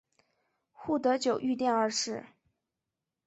[0.71, 2.25] 护得久御殿二世。